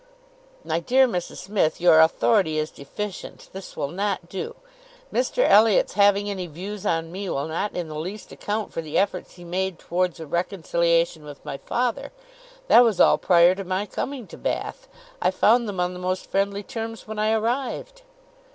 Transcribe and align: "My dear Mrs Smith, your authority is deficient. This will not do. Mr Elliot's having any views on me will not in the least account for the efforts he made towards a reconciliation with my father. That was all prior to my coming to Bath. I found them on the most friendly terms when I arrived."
"My 0.63 0.79
dear 0.79 1.07
Mrs 1.07 1.37
Smith, 1.43 1.79
your 1.79 1.99
authority 1.99 2.57
is 2.57 2.71
deficient. 2.71 3.49
This 3.53 3.77
will 3.77 3.91
not 3.91 4.29
do. 4.29 4.55
Mr 5.13 5.47
Elliot's 5.47 5.93
having 5.93 6.27
any 6.27 6.47
views 6.47 6.87
on 6.87 7.11
me 7.11 7.29
will 7.29 7.45
not 7.47 7.75
in 7.75 7.87
the 7.87 7.99
least 7.99 8.31
account 8.31 8.73
for 8.73 8.81
the 8.81 8.97
efforts 8.97 9.35
he 9.35 9.43
made 9.43 9.77
towards 9.77 10.19
a 10.19 10.25
reconciliation 10.25 11.23
with 11.23 11.45
my 11.45 11.57
father. 11.59 12.11
That 12.67 12.83
was 12.83 12.99
all 12.99 13.19
prior 13.19 13.53
to 13.53 13.63
my 13.63 13.85
coming 13.85 14.25
to 14.25 14.37
Bath. 14.39 14.87
I 15.21 15.29
found 15.29 15.69
them 15.69 15.79
on 15.79 15.93
the 15.93 15.99
most 15.99 16.31
friendly 16.31 16.63
terms 16.63 17.07
when 17.07 17.19
I 17.19 17.33
arrived." 17.33 18.01